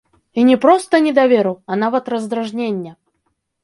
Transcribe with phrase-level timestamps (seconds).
[0.39, 3.01] І не проста недаверу, а нават раздражнення.